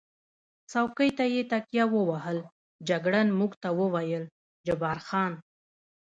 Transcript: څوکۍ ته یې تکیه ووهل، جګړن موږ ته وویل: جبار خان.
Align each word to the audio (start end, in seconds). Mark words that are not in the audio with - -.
څوکۍ 0.71 1.09
ته 1.17 1.23
یې 1.33 1.41
تکیه 1.51 1.85
ووهل، 1.93 2.39
جګړن 2.87 3.27
موږ 3.39 3.51
ته 3.61 3.69
وویل: 3.79 4.23
جبار 4.65 4.97
خان. 5.07 5.33